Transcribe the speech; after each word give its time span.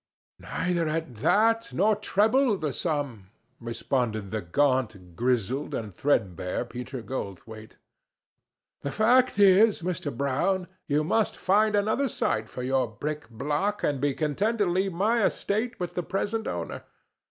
"Neither 0.39 0.87
at 0.89 1.17
that, 1.17 1.71
nor 1.71 1.95
treble 1.95 2.57
the 2.57 2.73
sum," 2.73 3.29
responded 3.59 4.31
the 4.31 4.41
gaunt, 4.41 5.15
grizzled 5.15 5.75
and 5.75 5.93
threadbare 5.93 6.65
Peter 6.65 7.03
Goldthwaite. 7.03 7.77
"The 8.81 8.89
fact 8.91 9.37
is, 9.37 9.83
Mr. 9.83 10.11
Brown, 10.11 10.67
you 10.87 11.03
must 11.03 11.37
find 11.37 11.75
another 11.75 12.09
site 12.09 12.49
for 12.49 12.63
your 12.63 12.87
brick 12.87 13.29
block 13.29 13.83
and 13.83 14.01
be 14.01 14.15
content 14.15 14.57
to 14.57 14.65
leave 14.65 14.91
my 14.91 15.23
estate 15.23 15.79
with 15.79 15.93
the 15.93 16.01
present 16.01 16.47
owner. 16.47 16.81